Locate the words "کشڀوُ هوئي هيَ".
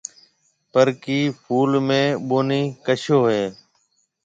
2.85-3.47